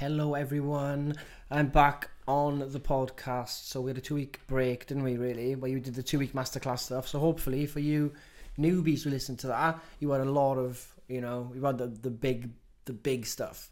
[0.00, 1.14] Hello, everyone.
[1.50, 3.66] I'm back on the podcast.
[3.66, 5.18] So we had a two-week break, didn't we?
[5.18, 7.06] Really, where you did the two-week masterclass stuff.
[7.06, 8.14] So hopefully, for you
[8.58, 11.88] newbies who listen to that, you had a lot of, you know, you had the,
[11.88, 12.48] the big,
[12.86, 13.68] the big stuff,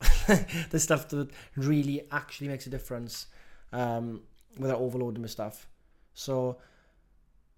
[0.70, 3.28] the stuff that really actually makes a difference,
[3.72, 4.20] um,
[4.58, 5.66] without overloading with stuff.
[6.12, 6.58] So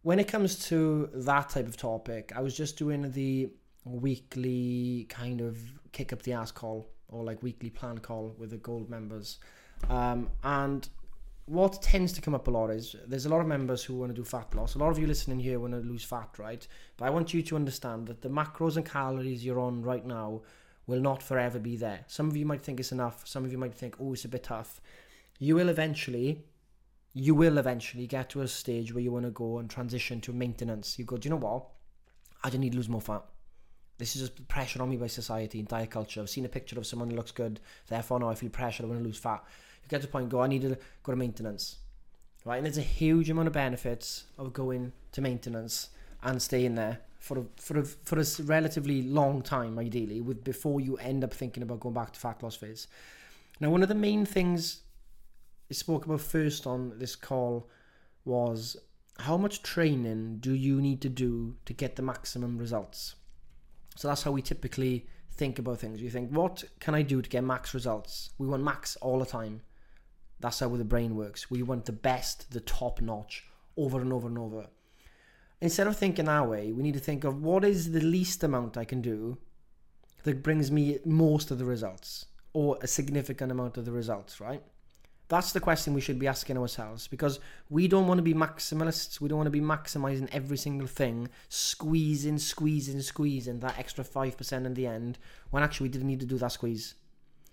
[0.02, 3.50] when it comes to that type of topic, I was just doing the
[3.84, 5.59] weekly kind of
[5.91, 9.38] kick up the ass call or like weekly plan call with the gold members.
[9.88, 10.88] Um, and
[11.46, 14.10] what tends to come up a lot is there's a lot of members who want
[14.10, 14.74] to do fat loss.
[14.74, 16.66] A lot of you listening here want to lose fat, right?
[16.96, 20.42] But I want you to understand that the macros and calories you're on right now
[20.86, 22.05] will not forever be there.
[22.06, 23.27] Some of you might think it's enough.
[23.27, 24.80] Some of you might think, oh, it's a bit tough.
[25.38, 26.45] You will eventually,
[27.14, 30.33] you will eventually get to a stage where you want to go and transition to
[30.33, 30.98] maintenance.
[30.98, 31.66] You go, do you know what?
[32.45, 33.24] I just need to lose more fat.
[34.00, 36.22] This is just pressure on me by society and diet culture.
[36.22, 38.86] I've seen a picture of someone who looks good, therefore now I feel pressure, I
[38.86, 39.45] want to lose fat.
[39.82, 41.77] You get to the point, go, I need to go to maintenance.
[42.47, 42.56] Right?
[42.56, 45.91] And there's a huge amount of benefits of going to maintenance
[46.22, 50.80] and staying there for a, for a, for a relatively long time, ideally, with before
[50.80, 52.86] you end up thinking about going back to fat loss phase.
[53.60, 54.80] Now, one of the main things
[55.70, 57.69] I spoke about first on this call
[58.25, 58.78] was
[59.19, 63.16] how much training do you need to do to get the maximum results?
[64.01, 66.01] So that's how we typically think about things.
[66.01, 68.31] You think, what can I do to get max results?
[68.39, 69.61] We want max all the time.
[70.41, 71.51] That's how the brain works.
[71.51, 73.45] We want the best, the top notch,
[73.77, 74.69] over and over and over.
[75.61, 78.78] Instead of thinking that way, we need to think of what is the least amount
[78.78, 79.37] I can do
[80.23, 84.62] that brings me most of the results or a significant amount of the results, right?
[85.31, 89.20] That's the question we should be asking ourselves because we don't want to be maximalists.
[89.20, 94.67] We don't want to be maximizing every single thing, squeezing, squeezing, squeezing that extra 5%
[94.67, 95.19] in the end
[95.50, 96.97] when actually we didn't need to do that squeeze.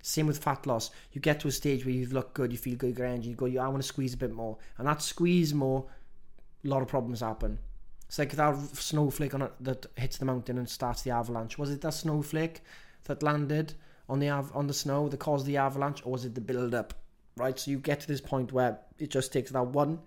[0.02, 0.89] Same with fat loss.
[1.11, 3.45] You get to a stage where you look good, you feel good, energy, you go,
[3.45, 4.58] I want to squeeze a bit more.
[4.80, 5.86] And that squeeze more,
[6.66, 7.59] a lot of problems happen.
[8.08, 11.59] It's like that snowflake on it that hits the mountain and starts the avalanche.
[11.59, 12.62] Was it that snowflake
[13.03, 13.75] that landed
[14.09, 16.74] on the av- on the snow that caused the avalanche, or was it the build
[16.74, 16.96] up?
[17.38, 17.58] Right?
[17.58, 20.00] So you get to this point where it just takes that one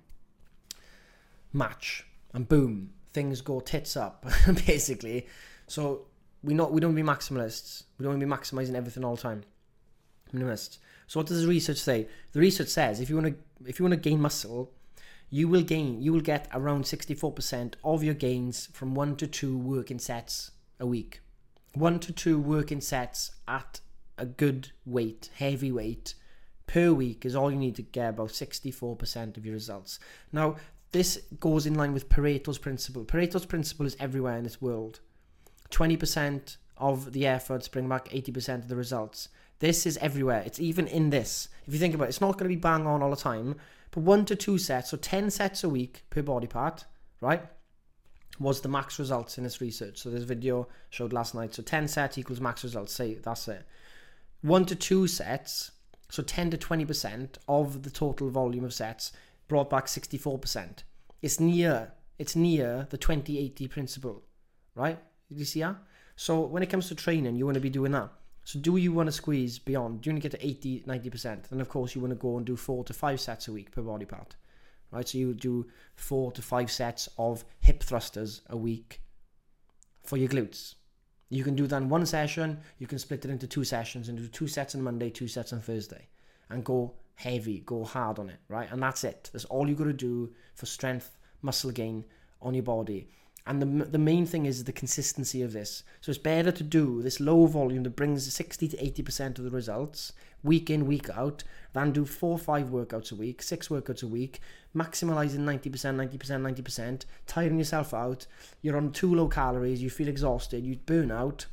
[1.53, 4.27] match and boom, things go tits up,
[4.67, 5.27] basically.
[5.67, 6.07] So
[6.43, 7.85] we not we don't be maximalists.
[7.99, 9.43] We don't be maximizing everything all the time.
[10.33, 10.79] Minimalists.
[11.07, 12.09] So what does the research say?
[12.33, 14.73] The research says if you want to if you want to gain muscle,
[15.29, 19.59] you will gain you will get around 64% of your gains from one to two
[19.59, 21.21] working sets a week.
[21.75, 23.81] One to two working sets at
[24.19, 26.15] a good weight, heavy weight,
[26.73, 29.99] per week is all you need to get about 64% of your results.
[30.33, 30.55] Now,
[30.93, 33.05] this goes in line with Pareto's principle.
[33.05, 35.01] Pareto's principle is everywhere in this world.
[35.73, 39.31] 20% of the efforts bring back 80% of the results.
[39.59, 40.45] This is everywhere.
[40.47, 41.49] It's even in this.
[41.67, 43.57] If you think about it, it's not going to be bang on all the time,
[43.91, 46.85] but one to two sets, so 10 sets a week per body part,
[47.21, 47.43] right?
[48.39, 49.99] Was the max results in this research.
[49.99, 51.53] So this video showed last night.
[51.53, 52.93] So 10 sets equals max results.
[52.93, 53.67] Say that's it.
[54.41, 55.73] One to two sets
[56.11, 59.13] so 10 to 20% of the total volume of sets
[59.49, 60.83] brought back 64%.
[61.23, 64.23] It's near, it's near the 2080 principle,
[64.75, 64.99] right?
[65.29, 65.77] Did you see that?
[66.17, 68.11] So when it comes to training, you want to be doing that.
[68.45, 70.01] So do you want to squeeze beyond?
[70.01, 71.49] Do you want to get to 80, 90%?
[71.49, 73.71] Then of course you want to go and do four to five sets a week
[73.71, 74.37] per body part,
[74.91, 75.09] right?
[75.09, 79.01] So you do four to five sets of hip thrusters a week
[80.03, 80.75] for your glutes.
[81.31, 82.59] You can do that in one session.
[82.79, 85.53] You can split it into two sessions and do two sets on Monday, two sets
[85.53, 86.09] on Thursday,
[86.51, 88.71] and go heavy, go hard on it, right?
[88.71, 89.31] And that's it.
[89.33, 92.05] That's all you got to do for strength, muscle gain
[92.43, 93.09] on your body.
[93.47, 95.83] And the, the main thing is the consistency of this.
[96.01, 99.51] So it's better to do this low volume that brings 60 to 80% of the
[99.51, 100.13] results
[100.43, 104.41] week in, week out, than do four five workouts a week, six workouts a week,
[104.75, 108.27] maximizing 90%, 90%, 90%, tiring yourself out.
[108.63, 111.47] You're on too low calories, you feel exhausted, you burn out.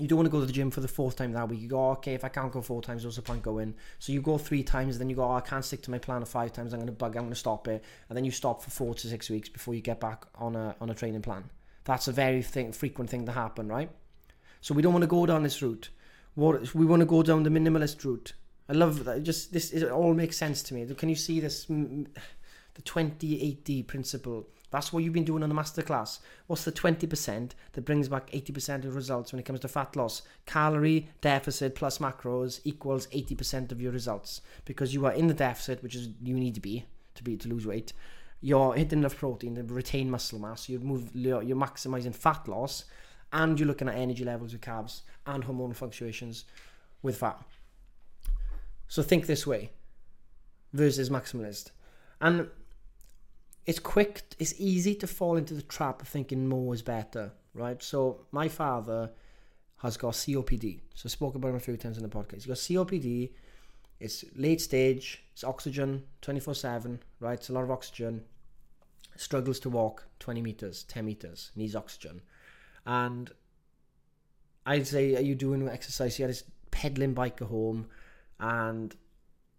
[0.00, 1.60] You don't want to go to the gym for the fourth time that week.
[1.60, 3.74] You go, oh, okay, if I can't go four times, what's the point going?
[3.98, 6.22] So you go three times, then you go, oh, I can't stick to my plan
[6.22, 6.72] of five times.
[6.72, 7.16] I'm going to bug.
[7.16, 9.74] I'm going to stop it, and then you stop for four to six weeks before
[9.74, 11.44] you get back on a on a training plan.
[11.84, 13.90] That's a very thing, frequent thing to happen, right?
[14.60, 15.88] So we don't want to go down this route.
[16.34, 18.34] What we want to go down the minimalist route.
[18.68, 19.22] I love that.
[19.22, 20.86] Just this, it all makes sense to me.
[20.94, 21.66] Can you see this?
[21.66, 22.06] Mm,
[22.78, 26.18] the 2080 principle that's what you've been doing on the masterclass.
[26.46, 30.22] What's the 20% that brings back 80% of results when it comes to fat loss?
[30.46, 35.82] Calorie deficit plus macros equals 80% of your results because you are in the deficit,
[35.82, 36.84] which is you need to be
[37.14, 37.92] to be to lose weight.
[38.40, 40.68] You're hitting enough protein to retain muscle mass.
[40.68, 42.84] You move, you're maximizing fat loss,
[43.32, 46.44] and you're looking at energy levels with carbs and hormonal fluctuations
[47.02, 47.40] with fat.
[48.86, 49.70] So think this way
[50.72, 51.70] versus maximalist.
[52.20, 52.48] And
[53.68, 57.82] it's quick, it's easy to fall into the trap of thinking more is better, right?
[57.82, 59.10] So my father
[59.82, 60.80] has got COPD.
[60.94, 62.36] So I spoke about him a few times in the podcast.
[62.36, 63.30] He's got COPD,
[64.00, 67.34] it's late stage, it's oxygen 24 7, right?
[67.34, 68.24] It's a lot of oxygen.
[69.16, 72.22] Struggles to walk 20 meters, 10 meters, needs oxygen.
[72.86, 73.30] And
[74.64, 76.16] I'd say, Are you doing exercise?
[76.16, 77.88] He had his pedaling bike at home
[78.40, 78.96] and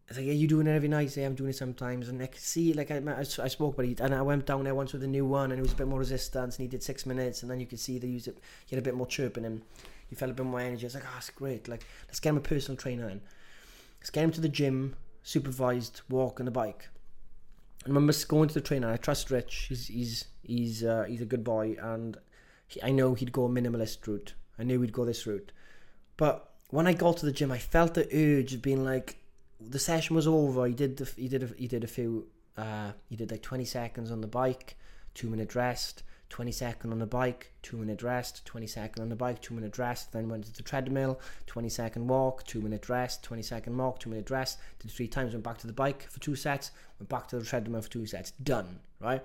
[0.09, 1.11] it's like, are you doing it every night?
[1.11, 2.09] Say, I'm doing it sometimes.
[2.09, 4.73] And I could see, like, I, I, spoke about it, and I went down there
[4.73, 6.81] once with a new one, and it was a bit more resistance, and he did
[6.81, 9.05] six minutes, and then you could see they used it, he had a bit more
[9.05, 9.61] chirp in him.
[10.07, 10.85] He felt a bit more energy.
[10.85, 11.67] I was like, oh, that's great.
[11.67, 13.21] Like, let's get him a personal trainer in.
[13.99, 16.89] Let's get him to the gym, supervised walk on the bike.
[17.85, 18.91] I remember going to the trainer.
[18.91, 19.67] I trust Rich.
[19.69, 22.17] He's he's he's uh, he's a good boy, and
[22.67, 24.33] he, I know he'd go a minimalist route.
[24.57, 25.51] I knew he'd go this route,
[26.17, 29.18] but when I got to the gym, I felt the urge of being like,
[29.59, 30.65] the session was over.
[30.65, 32.27] He did the, he did a, he did a few
[32.57, 34.75] uh, he did like 20 seconds on the bike,
[35.13, 39.15] two minute rest, 20 second on the bike, two minute rest, 20 second on the
[39.15, 43.23] bike, two minute rest, then went to the treadmill, 20 second walk, two minute rest,
[43.23, 46.19] 20 second walk, two minute rest, did three times, went back to the bike for
[46.19, 49.23] two sets, went back to the treadmill for two sets, done, right?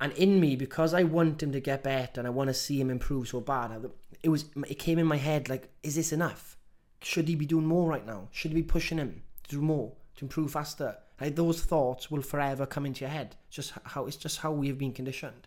[0.00, 2.80] And in me, because I want him to get better and I want to see
[2.80, 3.90] him improve so bad,
[4.22, 6.56] it was it came in my head like, is this enough?
[7.02, 8.28] Should he be doing more right now?
[8.30, 10.96] Should he be pushing him to do more, to improve faster?
[11.20, 13.36] Like those thoughts will forever come into your head.
[13.50, 15.46] Just how it's just how we have been conditioned.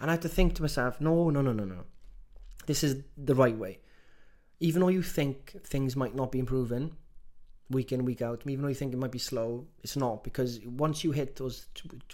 [0.00, 1.84] And I had to think to myself, no, no, no, no, no.
[2.66, 3.78] This is the right way.
[4.60, 6.96] Even though you think things might not be improving
[7.70, 10.60] week in, week out, even though you think it might be slow, it's not because
[10.60, 11.66] once you hit those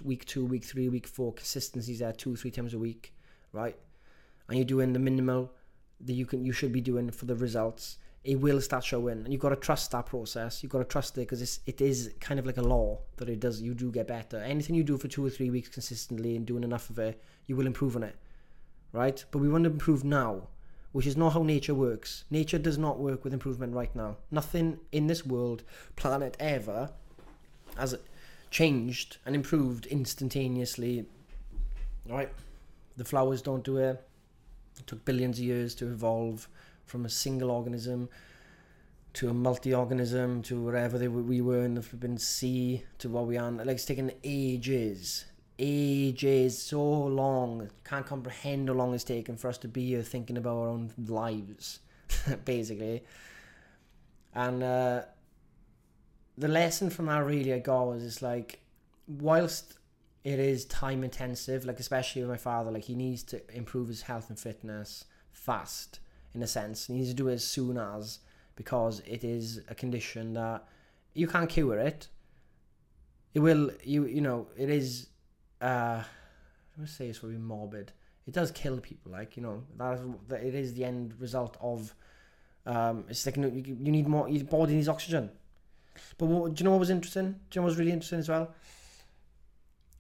[0.03, 3.15] week two, week three, week four consistencies there two, three times a week,
[3.53, 3.77] right?
[4.49, 5.53] And you're doing the minimal
[6.01, 7.99] that you can, you should be doing for the results
[8.29, 9.25] it will start showing.
[9.25, 10.63] And you've got to trust that process.
[10.63, 13.41] You've got to trust it because it is kind of like a law that it
[13.41, 14.37] does you do get better.
[14.37, 17.57] Anything you do for two or three weeks consistently and doing enough of it you
[17.57, 18.17] will improve on it
[18.93, 19.25] right?
[19.31, 20.49] But we want to improve now
[20.93, 22.25] which is not how nature works.
[22.31, 24.19] Nature does not work with improvement right now.
[24.31, 25.63] Nothing in this world
[25.97, 26.91] planet ever
[27.79, 27.97] has
[28.51, 31.07] changed and improved instantaneously
[32.07, 32.31] right?
[32.99, 34.07] The flowers don't do it.
[34.79, 36.47] It took billions of years to evolve
[36.89, 38.09] from a single organism
[39.15, 43.37] to a multi-organism to wherever they, we were in the flipping sea to what we
[43.37, 43.51] are.
[43.51, 45.25] Like it's taken ages,
[45.59, 47.71] ages, so long.
[47.85, 50.93] Can't comprehend how long it's taken for us to be here thinking about our own
[51.07, 51.81] lives,
[52.45, 53.05] basically.
[54.35, 55.03] And uh,
[56.37, 58.61] the lesson from that really I got was it's like,
[59.09, 59.75] whilst
[60.23, 64.03] it is time intensive, like especially with my father, like he needs to improve his
[64.03, 66.01] health and fitness fast
[66.39, 66.87] in a sense.
[66.87, 68.21] He needs to do it as soon as
[68.55, 70.65] because it is a condition that
[71.13, 72.09] you can't cure it.
[73.35, 75.09] It will you you know it is.
[75.61, 77.93] Uh, I'm gonna say it's really morbid.
[78.27, 81.57] It does kill people, like you know that, is, that it is the end result
[81.61, 81.95] of.
[82.67, 84.29] Um, it's like you, you need more.
[84.29, 85.31] Your body needs oxygen.
[86.17, 87.33] But what, do you know what was interesting?
[87.33, 88.55] Do you know what was really interesting as well?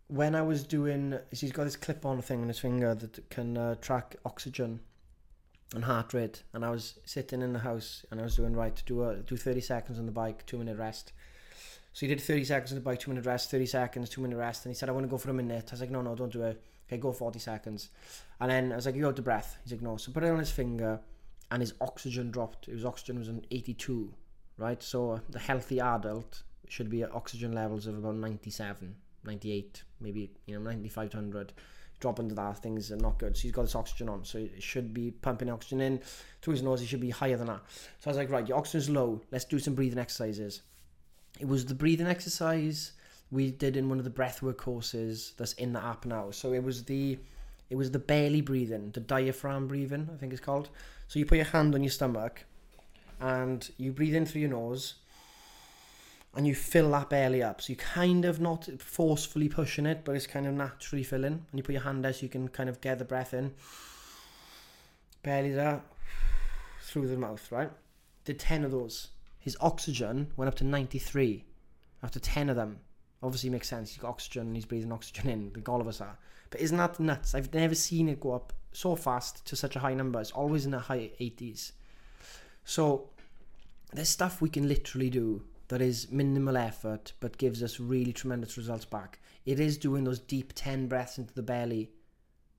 [0.06, 3.75] When I was doing, he's got this clip-on thing on his finger that can uh,
[3.76, 4.81] track oxygen
[5.75, 8.75] and heart rate and I was sitting in the house and I was doing right
[8.75, 11.12] to do a, do 30 seconds on the bike two minute rest.
[11.93, 14.37] So he did 30 seconds on the bike two minute rest 30 seconds two minute
[14.37, 15.69] rest and he said I want to go for a minute.
[15.69, 16.63] I was like no no don't do it.
[16.87, 17.91] Okay go 40 seconds.
[18.41, 19.58] And then I was like you got the breath.
[19.63, 19.96] He's like no.
[19.96, 21.01] So put it on his finger
[21.51, 22.67] and his oxygen dropped.
[22.67, 24.13] His oxygen was on 82
[24.58, 24.82] right?
[24.82, 28.94] So uh, the healthy adult should be at oxygen levels of about 97
[29.25, 31.53] 98 maybe you know 95 to 100
[32.00, 33.36] drop into that, things are not good.
[33.36, 36.00] So he's got this oxygen on, so it should be pumping oxygen in
[36.43, 36.81] through his nose.
[36.81, 37.60] He should be higher than that.
[38.00, 39.20] So I was like, right, your oxygen's low.
[39.31, 40.62] Let's do some breathing exercises.
[41.40, 42.93] It was the breathing exercise
[43.31, 46.31] we did in one of the breathwork courses that's in the app now.
[46.31, 47.19] So it was the
[47.70, 50.70] it was the belly breathing, the diaphragm breathing, I think it's called.
[51.08, 52.44] So you put your hand on your stomach
[53.20, 54.94] and you breathe in through your nose
[56.39, 57.61] and you fill that belly up.
[57.61, 61.33] So you kind of not forcefully pushing it, but it's kind of naturally filling.
[61.33, 63.55] And you put your hand there so you can kind of get the breath in.
[65.25, 65.83] Belly there,
[66.81, 67.73] through the mouth, right?
[68.25, 69.09] Did 10 of those.
[69.41, 71.45] His oxygen went up to 93
[72.05, 72.79] after 10 of them.
[73.21, 73.91] Obviously makes sense.
[73.91, 76.17] He's got oxygen and he's breathing oxygen in, like all of us are.
[76.51, 77.35] But isn't that nuts?
[77.35, 80.21] I've never seen it go up so fast to such a high number.
[80.21, 81.73] It's always in the high 80s.
[82.65, 83.11] So
[83.93, 88.56] there's stuff we can literally do that is minimal effort but gives us really tremendous
[88.56, 89.20] results back.
[89.46, 91.91] It is doing those deep 10 breaths into the belly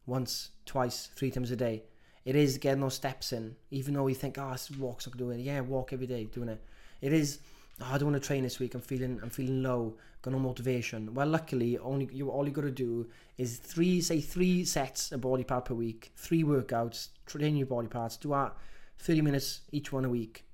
[0.05, 1.83] once, twice, three times a day.
[2.25, 5.43] It is getting those steps in, even though we think, oh, walks, I doing it.
[5.43, 6.63] Yeah, walk every day, doing it.
[7.01, 7.39] It is
[7.81, 8.75] oh, I don't want to train this week.
[8.75, 9.97] I'm feeling I'm feeling low.
[10.21, 11.13] Got no motivation.
[11.13, 15.21] Well, luckily, only you all you got to do is three say three sets of
[15.21, 18.17] body part per week, three workouts, train your body parts.
[18.17, 18.53] Do that
[18.99, 20.45] 30 minutes each one a week,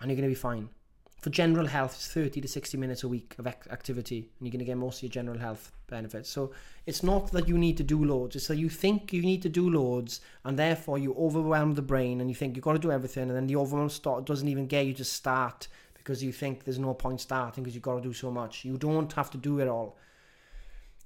[0.00, 0.68] and you're gonna be fine.
[1.20, 4.60] For general health, it's 30 to 60 minutes a week of activity, and you're going
[4.60, 6.30] to get most of your general health benefits.
[6.30, 6.52] So
[6.86, 9.48] it's not that you need to do loads, it's that you think you need to
[9.48, 12.92] do loads, and therefore you overwhelm the brain and you think you've got to do
[12.92, 16.62] everything, and then the overwhelm start doesn't even get you to start because you think
[16.62, 18.64] there's no point starting because you've got to do so much.
[18.64, 19.98] You don't have to do it all.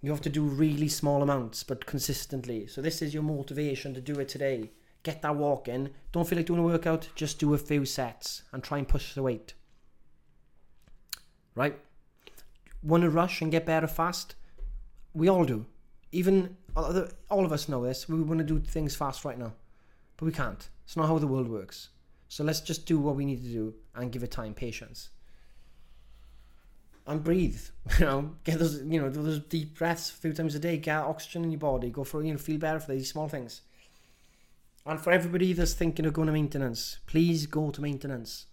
[0.03, 2.67] You have to do really small amounts, but consistently.
[2.67, 4.73] So this is your motivation to do it today.
[5.05, 5.91] Get that walk in.
[6.13, 7.09] Don't feel like doing a workout.
[7.15, 9.55] Just do a few sets and try and push the weight
[11.55, 11.79] right?
[12.83, 14.35] Want to rush and get better fast?
[15.15, 15.67] We all do.
[16.11, 18.09] Even all of us know this.
[18.09, 19.53] We want to do things fast right now,
[20.17, 20.69] but we can't.
[20.85, 21.89] It's not how the world works.
[22.29, 25.11] So let's just do what we need to do and give it time, patience,
[27.07, 27.61] and breathe.
[27.99, 30.79] You know, get those you know those deep breaths a few times a day.
[30.79, 31.91] Get oxygen in your body.
[31.91, 33.61] Go for you know feel better for these small things.
[34.85, 38.47] And for everybody that's thinking of going to maintenance, please go to maintenance.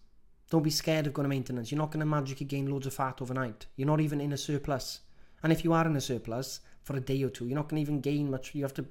[0.50, 1.72] Don't be scared of going to maintenance.
[1.72, 3.68] You're not going to magically gain loads of fat overnight.
[3.76, 5.02] You're not even in a surplus.
[5.44, 7.78] And if you are in a surplus for a day or two, you're not going
[7.78, 8.56] to even gain much.
[8.56, 8.86] You have to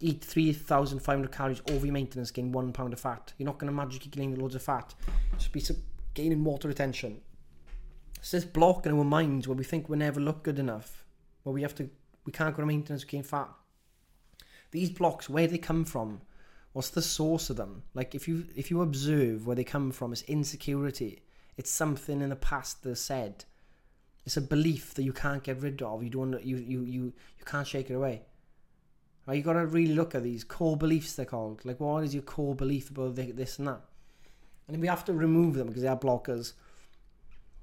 [0.00, 3.32] eat 3,500 calories over your maintenance, gain one pound of fat.
[3.38, 4.94] You're not going to magically gain loads of fat.
[5.38, 5.62] Just be
[6.14, 7.20] gaining water retention.
[8.18, 11.04] It's this block in our minds where we think we never look good enough,
[11.42, 11.88] where we have to,
[12.24, 13.48] we can't go to maintenance, gain fat.
[14.72, 16.20] These blocks, where they come from,
[16.76, 17.82] what's the source of them?
[17.94, 21.22] Like if you if you observe where they come from it's insecurity.
[21.56, 23.46] It's something in the past that said.
[24.26, 26.02] It's a belief that you can't get rid of.
[26.02, 27.04] You don't you you you,
[27.38, 28.24] you can't shake it away.
[29.26, 29.38] Right?
[29.38, 31.64] You got to really look at these core beliefs they're called.
[31.64, 33.80] Like what is your core belief about this and that?
[34.68, 36.52] And we have to remove them because they are blockers.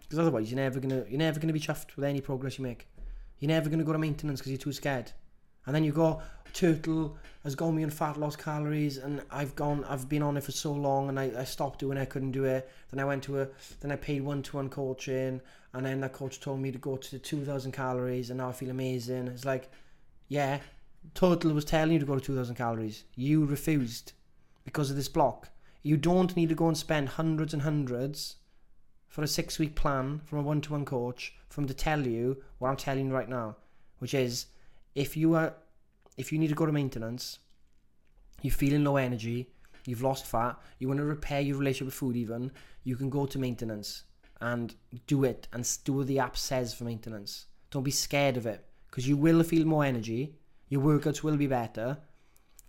[0.01, 2.87] Because otherwise you're never gonna you're never gonna be chuffed with any progress you make.
[3.37, 5.11] You're never gonna go to maintenance because you're too scared
[5.65, 6.21] and then you go
[6.53, 10.43] turtle has gone me on fat loss calories and I've gone I've been on it
[10.43, 12.69] for so long and I, I stopped doing it I couldn't do it.
[12.91, 13.47] Then I went to a
[13.81, 15.41] then I paid one to one coaching
[15.73, 18.69] and then that coach told me to go to 2000 calories and now I feel
[18.69, 19.27] amazing.
[19.27, 19.69] It's like
[20.29, 20.59] yeah
[21.13, 23.03] Turtle was telling you to go to 2000 calories.
[23.15, 24.13] You refused
[24.63, 25.49] because of this block.
[25.81, 28.37] You don't need to go and spend hundreds and hundreds
[29.09, 32.41] for a six week plan from a one to one coach from to tell you
[32.59, 33.57] what I'm telling you right now
[33.99, 34.47] which is
[34.95, 35.55] if you are
[36.17, 37.39] if you need to go to maintenance,
[38.41, 39.49] you're feeling low energy,
[39.85, 42.51] you've lost fat, you want to repair your relationship with food even,
[42.83, 44.03] you can go to maintenance
[44.41, 44.75] and
[45.07, 47.47] do it and do what the app says for maintenance.
[47.71, 50.35] Don't be scared of it because you will feel more energy,
[50.69, 51.97] your workouts will be better,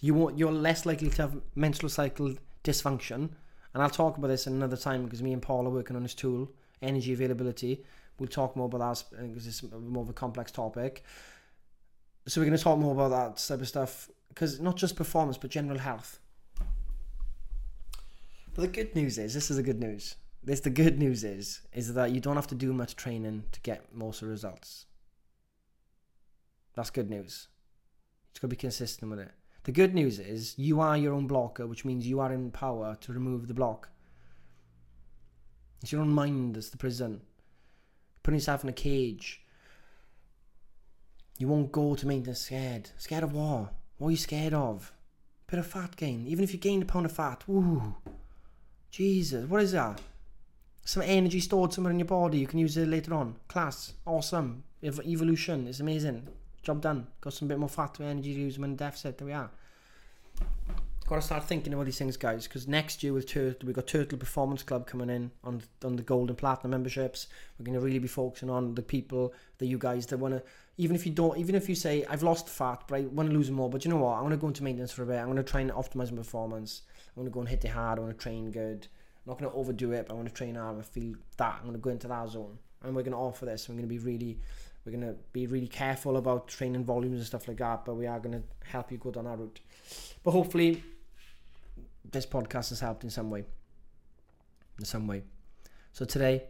[0.00, 3.30] you won't, you're less likely to have menstrual cycle dysfunction.
[3.74, 6.14] And I'll talk about this another time because me and Paul are working on this
[6.14, 6.50] tool,
[6.80, 7.84] energy availability.
[8.18, 8.78] We'll talk more about
[9.10, 11.02] that because it's more of a complex topic
[12.26, 15.38] so we're going to talk more about that type of stuff because not just performance
[15.38, 16.18] but general health.
[18.54, 20.16] But the good news is, this is the good news.
[20.42, 23.60] This the good news is is that you don't have to do much training to
[23.60, 24.86] get most of the results.
[26.74, 27.48] That's good news.
[28.30, 29.30] It's got to be consistent with it.
[29.64, 32.96] The good news is you are your own blocker, which means you are in power
[33.00, 33.88] to remove the block.
[35.82, 37.22] It's your own mind that's the prison.
[38.22, 39.43] Putting yourself in a cage
[41.38, 42.90] you won't go to maintenance scared.
[42.98, 43.72] Scared of what?
[43.98, 44.92] What are you scared of?
[45.48, 46.26] Bit of fat gain.
[46.26, 47.94] Even if you gain a pound of fat, woo.
[48.90, 50.00] Jesus, what is that?
[50.84, 52.38] Some energy stored somewhere in your body.
[52.38, 53.36] You can use it later on.
[53.48, 54.64] Class, awesome.
[54.82, 56.28] Ev- evolution is amazing.
[56.62, 57.06] Job done.
[57.20, 59.18] Got some bit more fat to energy to use when deficit.
[59.18, 59.50] There we are.
[61.06, 63.86] Got to start thinking about these things, guys, because next year with Turtle, we've got
[63.86, 67.26] Turtle Performance Club coming in on on the gold and platinum memberships.
[67.58, 70.42] We're going to really be focusing on the people, the you guys that want to
[70.76, 73.36] even if you don't, even if you say I've lost fat, but I want to
[73.36, 74.18] lose more, but you know what?
[74.18, 75.18] I want to go into maintenance for a bit.
[75.18, 76.82] I'm going to try and optimize my performance.
[77.14, 77.98] I want to go and hit it hard.
[77.98, 78.88] I want to train good.
[79.26, 80.78] I'm not going to overdo it, but I want to train hard.
[80.78, 83.44] I feel that I'm going to go into that zone, and we're going to offer
[83.44, 83.68] this.
[83.68, 84.38] We're going to be really,
[84.84, 87.84] we're going to be really careful about training volumes and stuff like that.
[87.84, 89.60] But we are going to help you go down that route.
[90.24, 90.82] But hopefully,
[92.14, 93.44] this podcast has helped in some way.
[94.78, 95.22] In some way.
[95.92, 96.44] So today,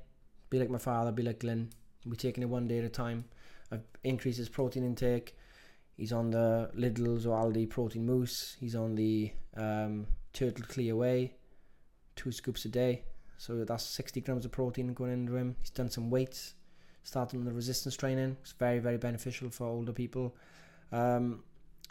[0.51, 1.71] be like my father, be like Glenn.
[2.07, 3.25] We're taking it one day at a time
[3.73, 5.37] I've increased his protein intake.
[5.97, 8.57] He's on the Lidl's or Aldi protein mousse.
[8.59, 11.35] He's on the um, Turtle Clear Whey,
[12.17, 13.05] two scoops a day.
[13.37, 15.57] So that's 60 grams of protein going into him.
[15.61, 16.55] He's done some weights,
[17.03, 18.37] starting the resistance training.
[18.43, 20.37] It's very, very beneficial for older people.
[20.93, 21.43] Um,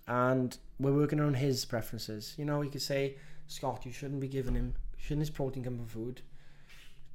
[0.08, 2.36] and we're working on his preferences.
[2.38, 5.77] You know, you could say, Scott, you shouldn't be giving him, shouldn't his protein come
[5.77, 6.21] from food?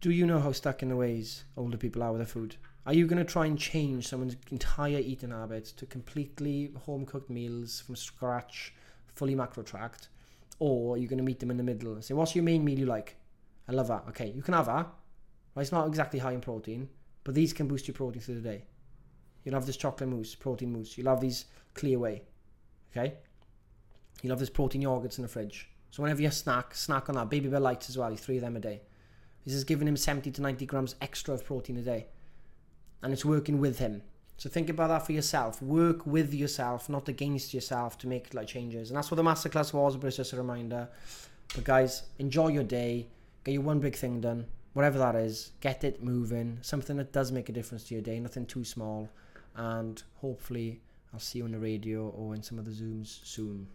[0.01, 2.57] Do you know how stuck in the ways older people are with their food?
[2.87, 7.29] Are you going to try and change someone's entire eating habits to completely home cooked
[7.29, 8.73] meals from scratch,
[9.15, 10.09] fully macro tracked?
[10.61, 12.65] Or are you going to meet them in the middle and say, What's your main
[12.65, 13.17] meal you like?
[13.69, 14.05] I love that.
[14.09, 14.89] Okay, you can have that.
[15.57, 16.89] It's not exactly high in protein,
[17.25, 18.65] but these can boost your protein through the day.
[19.45, 20.97] You'll have this chocolate mousse, protein mousse.
[20.97, 22.23] You'll have these clear whey.
[22.91, 23.15] Okay?
[24.23, 25.69] You'll have this protein yogurts in the fridge.
[25.91, 27.31] So whenever you snack, snack on that.
[27.31, 28.83] Baby Babybel Lights as well, three of them a day.
[29.45, 32.07] This is giving him 70 to 90 grams extra of protein a day.
[33.03, 34.03] And it's working with him.
[34.37, 35.61] So think about that for yourself.
[35.61, 38.91] Work with yourself, not against yourself to make like changes.
[38.91, 40.89] And that's what the masterclass was, but it's just a reminder.
[41.55, 43.09] But guys, enjoy your day.
[43.45, 44.47] Get your one big thing done.
[44.75, 46.59] Whatever that is, get it moving.
[46.61, 49.09] Something that does make a difference to your day, nothing too small.
[49.57, 53.67] And hopefully I'll see you on the radio or in some of the Zooms soon.